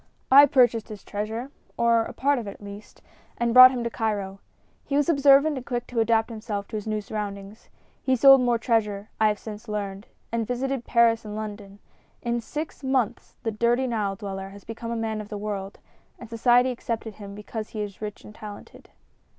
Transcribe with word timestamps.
I 0.31 0.47
purchased 0.47 0.89
his 0.89 1.03
treasure 1.03 1.51
or 1.77 2.05
a 2.05 2.11
part 2.11 2.39
of 2.39 2.47
it, 2.47 2.55
at 2.55 2.63
least 2.63 3.03
and 3.37 3.53
brought 3.53 3.69
him 3.69 3.83
to 3.83 3.89
Cairo. 3.91 4.39
He 4.83 4.95
was 4.97 5.07
observant 5.09 5.57
and 5.57 5.63
quick 5.63 5.85
to 5.85 5.99
adapt 5.99 6.31
himself 6.31 6.67
to 6.69 6.75
his 6.75 6.87
new 6.87 7.01
surroundings. 7.01 7.69
He 8.01 8.15
sold 8.15 8.41
more 8.41 8.57
treasure, 8.57 9.11
I 9.21 9.27
have 9.27 9.37
since 9.37 9.67
learned, 9.67 10.07
and 10.31 10.47
visited 10.47 10.85
Paris 10.85 11.23
and 11.23 11.35
London. 11.35 11.77
In 12.23 12.41
six 12.41 12.83
months 12.83 13.35
the 13.43 13.51
dirty 13.51 13.85
Nile 13.85 14.15
dweller 14.15 14.49
has 14.49 14.63
become 14.63 14.89
a 14.89 14.95
man 14.95 15.21
of 15.21 15.29
the 15.29 15.37
world, 15.37 15.77
and 16.17 16.27
society 16.27 16.71
accepted 16.71 17.13
him 17.17 17.35
because 17.35 17.69
he 17.69 17.81
is 17.83 18.01
rich 18.01 18.23
and 18.23 18.33
talented." 18.33 18.89